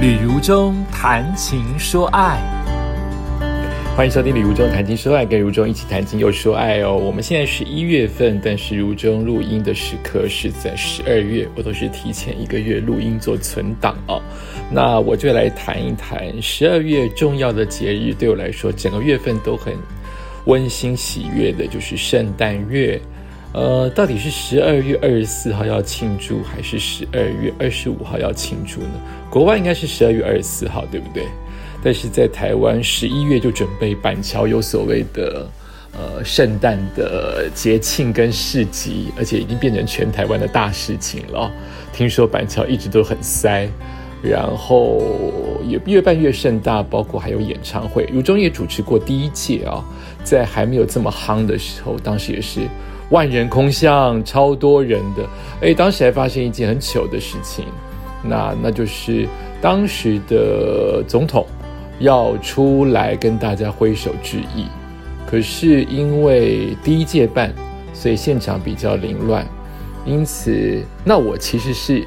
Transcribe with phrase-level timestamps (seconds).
[0.00, 2.40] 旅如中谈情说爱，
[3.94, 6.96] 欢迎收听旅如中谈情说爱，跟如中一起谈情又说爱哦。
[6.96, 14.22] 我们现在是一月份，但是如中录音的时刻是在十二月，我都是提前一个月录音做存档哦。
[14.72, 19.74] 那我就来谈一谈十二月重要的节日，对我来说，整个月份都很
[20.46, 22.98] 温馨喜悦的，就是圣诞月。
[23.52, 28.92] 呃，到底是十二月二十四号要庆祝，还是十二月二十五号要庆祝呢？
[29.28, 31.24] 国外应该是十二月二十四号，对不对？
[31.82, 35.48] 但是在台湾十一月就准备板桥有所谓的
[35.92, 41.50] 呃圣诞的节庆跟市集，而且已经变成全台湾的大事情了。
[41.92, 43.68] 听说板桥一直都很塞，
[44.22, 45.02] 然后
[45.66, 48.08] 也越办越盛大，包括还有演唱会。
[48.12, 49.84] 如中也主持过第一届啊，
[50.22, 52.60] 在还没有这么夯的时候，当时也是。
[53.10, 55.24] 万人空巷，超多人的。
[55.60, 57.66] 哎，当时还发生一件很糗的事情，
[58.22, 59.26] 那那就是
[59.60, 61.44] 当时的总统
[61.98, 64.66] 要出来跟大家挥手致意，
[65.26, 67.52] 可是因为第一届办，
[67.92, 69.46] 所以现场比较凌乱，
[70.06, 72.02] 因此，那我其实是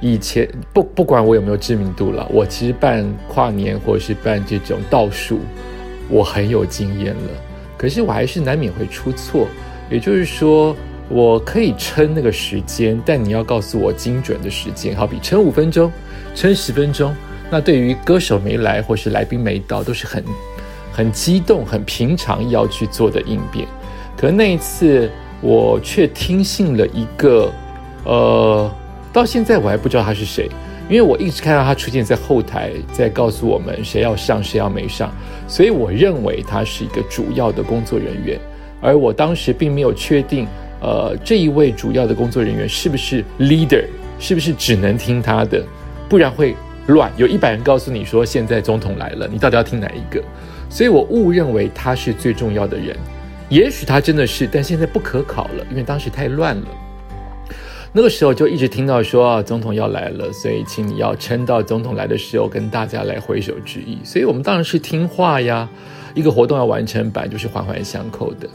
[0.00, 5.40] 以前不不管我有没有知名度了，我其实办跨年或者是办这种倒数，
[6.08, 7.30] 我很有经验了，
[7.76, 9.46] 可是我还是难免会出错。
[9.90, 10.76] 也就是说，
[11.08, 14.96] 我可以撑那个时间，但你要告诉我精准的时间。
[14.96, 15.90] 好比撑五分钟，
[16.34, 17.12] 撑十分钟，
[17.50, 20.24] 那对于歌手没来或是来宾没到，都是很
[20.92, 23.66] 很激动、很平常要去做的应变。
[24.16, 25.10] 可那一次，
[25.40, 27.50] 我却听信了一个，
[28.04, 28.70] 呃，
[29.12, 30.48] 到现在我还不知道他是谁，
[30.88, 35.12] 因为我一直看到他出现在后台，在告诉我们谁要上，谁要没上，
[35.48, 38.38] 所以我认为他是一个主要的工作人员。
[38.80, 40.46] 而我当时并没有确定，
[40.80, 43.84] 呃，这一位主要的工作人员是不是 leader，
[44.18, 45.62] 是不是只能听他的，
[46.08, 46.54] 不然会
[46.86, 47.12] 乱。
[47.16, 50.22] 有一百人告诉你说现在总统来了，你到底要听哪一个？
[50.68, 52.96] 所以我误认为他是最重要的人，
[53.48, 56.66] 也许他真的是，但现在不可考了，因为当时太乱了。
[57.92, 63.98] 那个时候就一直听到说啊，总统要来了，所以请你要撑到总统来的时候跟大家来挥手致意。
[64.04, 65.68] 所以我们当然是听话呀，
[66.14, 68.48] 一个活动要完成，本来就是环环相扣的。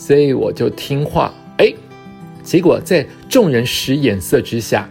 [0.00, 1.70] 所以我就听话，哎，
[2.42, 4.90] 结果在众人使眼色之下，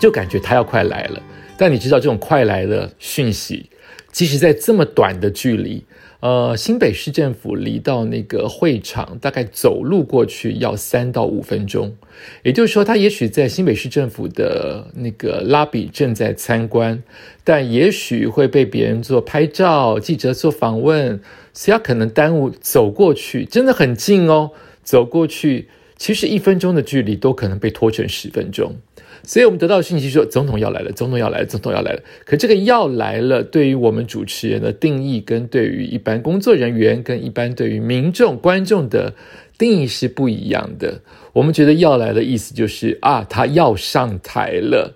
[0.00, 1.20] 就感觉他要快来了。
[1.58, 3.68] 但你知道这种快来的讯息，
[4.12, 5.84] 即使在这么短的距离，
[6.20, 11.96] 呃，新北市政府离到那个会场大概走路过去要三到五分钟，
[12.42, 17.02] 也就是说，他也许在新北市政府的那个拉比正在参观，
[17.44, 21.20] 但也许会被别人做拍照、记者做访问。
[21.54, 24.52] 所以可能耽误走过去，真的很近哦。
[24.84, 28.76] 走过去，其实一分钟的距离都可能被拖成十分钟。
[29.22, 32.02] 所以我们得到信息说，总统要来了，总统要来了，总统要来了。
[32.24, 39.14] 可这个要来了，对于我们主持人的定义，跟对于一般工作人员，跟一般对于民众观众的
[39.56, 41.00] 定义是不一样的。
[41.32, 44.94] 我们觉得要来的意思就是啊，他要上台了。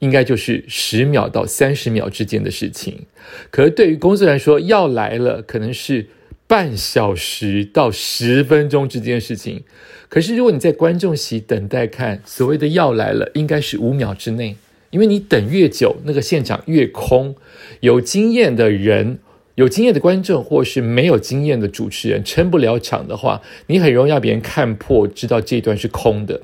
[0.00, 3.06] 应该就是十秒到三十秒之间的事情，
[3.50, 6.06] 可是对于工作人员说，要来了可能是
[6.48, 9.62] 半小时到十分钟之间的事情。
[10.08, 14.56] 可是如果你在观众席等待看，所谓的要来了，应该是五秒之内，
[14.88, 17.36] 因为你等越久，那个现场越空。
[17.80, 19.18] 有经验的人、
[19.56, 26.40] 有经验的观众，或是没有经验的主持人撑不了场的话，你很容易让别人看破，知道这段是空的。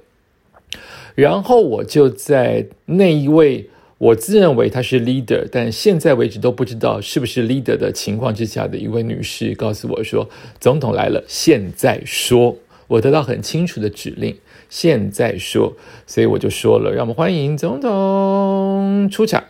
[1.15, 10.29] 然后我就在那一位我自认为他是 leader，但现在为止都不知道是不是 leader 的情况之下的一位女士告诉我说
[10.61, 12.57] ：“总统来了，现在说。”
[12.87, 14.37] 我得到很清楚的指令，
[14.69, 15.75] 现在说，
[16.07, 19.43] 所以我就说了：“让我们欢迎总统出场。”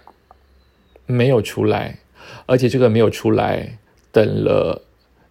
[1.06, 1.99] 没有出来，
[2.47, 3.78] 而且这个没有出来，
[4.12, 4.83] 等了，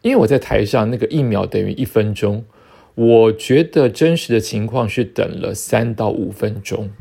[0.02, 2.44] 因为我在台上那个一秒等于一分钟。
[2.96, 6.92] 我觉得真实的情况是等了三到五分钟，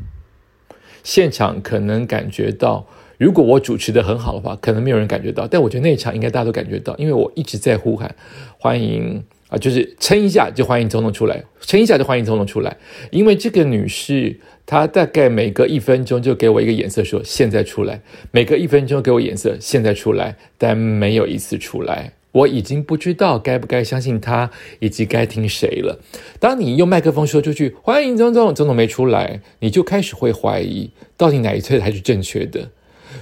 [1.03, 8.15] 现场可能感觉到，如果我主持的很好的话，可能没有人感觉到，但我觉得那场应该大家都感觉到，因为我一直在呼喊
[8.57, 12.75] 欢迎啊，就是撑一下就欢迎总统出来，撑一下就欢迎总统出来，
[13.11, 18.01] 因为这个女士她大概每隔一分钟就给我一个眼色说现在出来，
[18.31, 22.13] 每隔一分钟给我眼色现在出来，但没有一次出来。
[22.33, 25.99] 我已经不知道该不该相信他，以及该听谁了。
[26.39, 32.69] 当你用麦克风说出去“欢迎总统”，总统没出来，你就开始会怀疑，到底哪一侧才是正确的。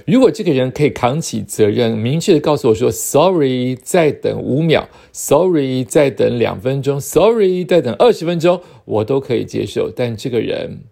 [0.06, 9.92] 如果这个人可以扛起责任，明确的告诉我说 “sorry”，再等五秒；“sorry”，再等两分钟；“sorry”，再等二十分钟，我都可以接受。
[9.94, 10.84] 但这个人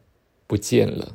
[0.47, 1.15] 不见了。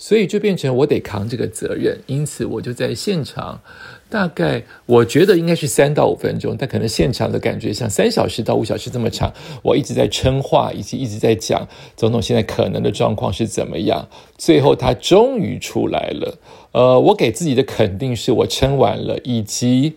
[0.00, 3.60] 所以就变成我得扛这个责任，因此我就在现场，
[4.08, 9.30] 大概我觉得应该是三到五分钟，但可能现场的感觉像三小时到五小时这么长。
[9.62, 14.08] 我一直在称话，以及一直在讲总统现在可能的状况是怎么样。
[14.38, 16.38] 最后他终于出来了，
[16.72, 19.96] 呃，我给自己的肯定是我撑完了，以及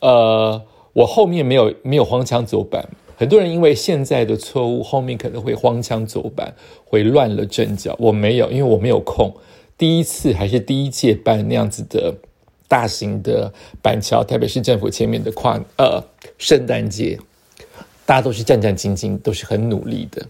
[0.00, 0.62] 呃，
[0.92, 2.88] 我后面没有没有荒腔走板。
[3.22, 6.52] 很多人因为现在的错误，后面可能会荒腔走板，
[6.84, 7.94] 会乱了阵脚。
[8.00, 9.32] 我没有，因为我没有空。
[9.78, 12.16] 第一次还是第一届办那样子的
[12.66, 16.02] 大型的板桥台北市政府前面的跨呃
[16.36, 17.16] 圣诞节，
[18.04, 20.26] 大家都是战战兢兢，都是很努力的。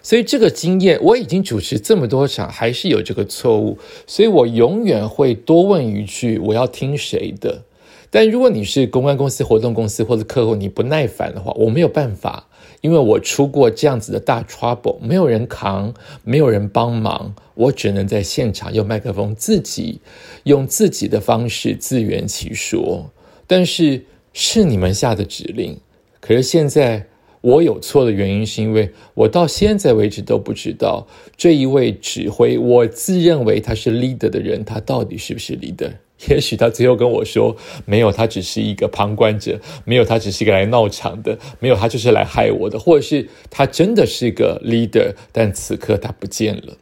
[0.00, 7.62] 所以这个经验，我已经主持这么多场，还是有这个错误，所以我永远会多问一句：我要听谁的？
[8.10, 12.48] 但如果你是公关公司、活动公司或者客户，你不耐烦的话，我没有办法，
[12.80, 15.92] 因为我出过这样子的大 trouble，没有人扛，
[16.22, 20.00] 没有人帮忙，我只能在现场用麦克风自己
[20.44, 23.10] 用自己的方式自圆其说。
[23.46, 25.78] 但是是你们下的指令，
[26.20, 27.06] 可是现在
[27.40, 35.90] 我有错的原因，是因为我到现在为止都不知道这一位指挥，我自认为他是 leader 的人，他到底是不是 leader。
[36.28, 42.78] 也许他最后跟我说：“没有，他只是一个旁观者；没有，他只是一个来闹场的；没有，他就是来害我的。
[42.78, 46.76] 或者是他真的是一个 leader，但此刻他不见了。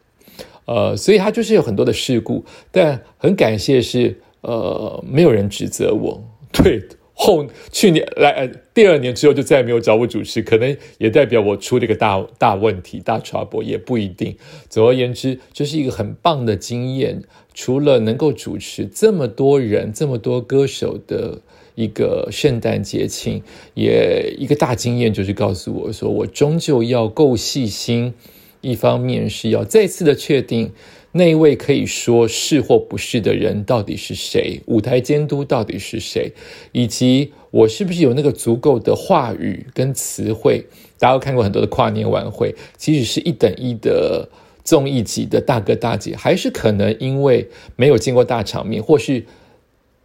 [0.67, 2.45] 呃，所以他就是有很多的事故。
[2.71, 6.23] 但很感谢是，呃，没有人指责我。
[6.53, 14.37] 对。”后去年来第二年之后就再也没有找我主持，可能也代表我出了一个大大问题、大 trouble，也不一定。
[14.69, 17.23] 总而言之，这是一个很棒的经验。
[17.55, 21.43] 除了能够主持这么多人、这么多歌手的
[21.75, 23.43] 一个圣诞节庆，
[23.75, 28.15] 也一个大经验，就是告诉我说，我终究要够细心。
[28.63, 30.73] 一方面是要再次的确定。
[31.15, 34.63] 那一位可以说是或不是的人到底是谁？
[34.65, 36.33] 舞台监督到底是谁？
[36.73, 40.65] 以及我是不是有那个足够的话语跟词汇？
[40.99, 44.27] 大家都看过很多的跨年晚会，即使是一等一的
[44.65, 49.23] 综艺级的大哥大姐，还是可能因为没有见过大场面，或是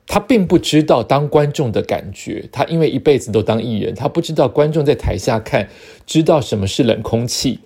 [0.05, 2.49] 他并不知道当观众的感觉。
[2.51, 5.69] 他因为一辈子都当艺人，他不知道观众在台下看，
[6.05, 7.59] 知道什么是冷空气。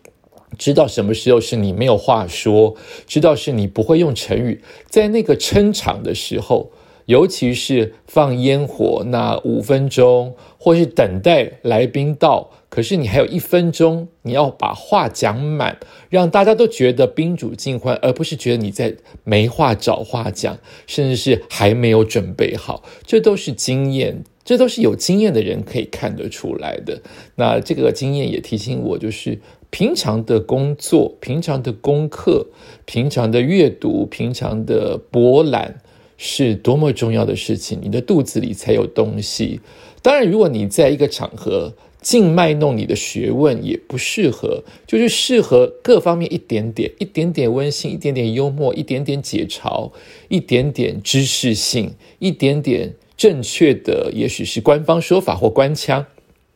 [0.57, 2.75] 知道什么时候是你没有话说，
[3.07, 6.71] 知道是你不会用成语，在那个撑场的时候，
[7.05, 15.77] 尤其是放烟火那五分钟，或是等待来宾到，可是你还有一分钟，你要把话讲满，
[16.09, 27.01] 让大家都觉得宾主尽欢，而不是觉得你在没话找话讲，甚至是还没有准备好，这都是经验，这都是有经验的人可以看得出来的。
[27.35, 29.39] 那这个经验也提醒我，就是。
[29.71, 32.45] 平常的工作、平常的功课、
[32.85, 35.81] 平常的阅读、平常的博览，
[36.17, 37.79] 是多么重要的事情。
[37.81, 39.61] 你的肚子里才有东西。
[40.03, 44.63] 当然，如果你在一个场合净卖弄你的学问，也不适合。
[44.85, 49.91] 就是适合各方面一点点、一点点温馨、一点点幽默、一点点解嘲、
[50.27, 56.03] 一点点知识性、一点点正确的，也许是官方说法或官腔，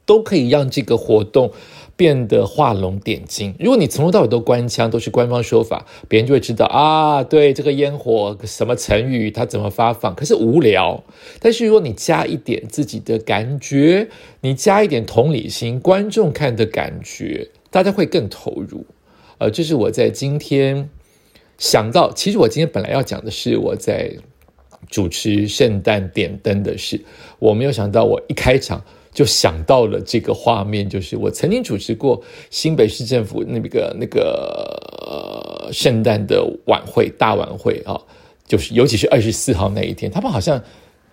[0.06, 1.52] 都可以让这个活动。
[1.98, 3.56] 变得画龙点睛。
[3.58, 11.02] 如果你从头到尾都官腔，都是官方说法，别人就会知道啊，对这个烟火什么成语，它怎么发放，可是无聊。
[11.40, 14.10] 但是如果你加一点自己的感觉，
[14.42, 18.86] 你加一点同理心，观众看的感觉，大家会更投入。
[19.38, 20.90] 呃，这是我在今天
[21.58, 24.12] 想到，其实我今天本来要讲的是我在
[24.90, 27.00] 主持圣诞点灯的事，
[27.40, 28.84] 我没有想到我一开场。
[29.16, 37.98] 就想到了这个画面，就是我曾经主持过新北市政府那个那个圣诞的晚会大晚会啊，
[38.46, 40.62] 就是尤其是二十四号那一天，他们好像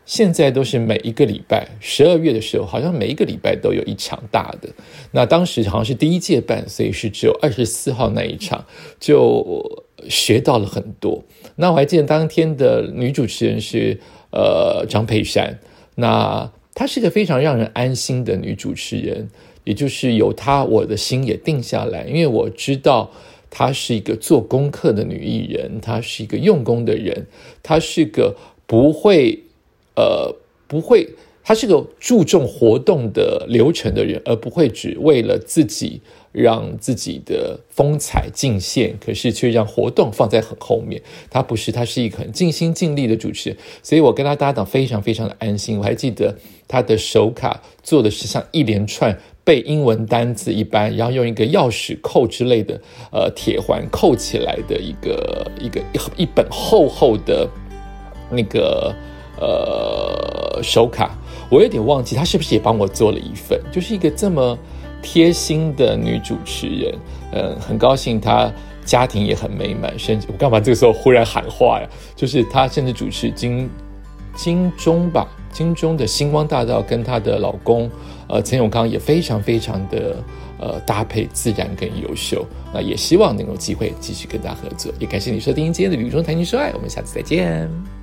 [0.04, 4.68] 现在都是每一个礼拜十二月的时候，好像每一个礼拜都有一场大的。
[5.12, 8.64] 那当时好像是第一届办，所以是只有二十四号那一场，
[8.98, 11.22] 就学到了很多。
[11.54, 14.00] 那我还记得当天的女主持人是
[14.32, 15.60] 呃张佩珊，
[15.94, 16.50] 那。
[16.74, 19.28] 她是一个非常让人安心的女主持人，
[19.64, 23.10] 也就是有她，我的心也定下来，因为我知道
[23.50, 27.26] 她是一个做功课的女艺人，她是一个用功的人，
[27.62, 28.36] 她是个
[28.66, 29.40] 不会，
[29.96, 30.34] 呃，
[30.66, 31.08] 不会，
[31.44, 36.00] 他是个注重活动的流程的人，而不会只为了自己。
[36.32, 41.02] 让自己的风采尽现，可是却让活动放在很后面。
[41.28, 45.76] 他不是，他是一个很尽心尽力的主持人，所以我跟他搭档非常非常的安心。
[45.76, 46.34] 我还记得
[46.66, 52.80] 他的手卡做的是像一连串背英文单字一般，然后用一个钥匙扣之类的
[53.12, 55.80] 呃铁环扣起来的一个一个
[56.16, 57.46] 一一本厚厚的
[58.30, 58.94] 那个
[59.38, 61.14] 呃手卡，
[61.52, 64.58] 我有点忘记她是不是也帮我做了一份，就是一个这么
[65.02, 66.98] 贴心的女主持人，
[67.32, 68.50] 嗯，很高兴她
[68.86, 71.86] 家庭也很美满，甚至我干嘛这个时候忽然喊话呀？
[72.16, 73.68] 就是她甚至主持金
[74.34, 75.28] 金钟吧。
[75.52, 77.90] 金钟的星光大道跟她的老公，
[78.26, 80.16] 呃，陈永康也非常非常的
[80.58, 88.01] 呃搭配自然跟优秀，那也希望能有机会继续跟他合作，也感谢你收听今天的《旅中谈情说爱》，我们下次再见。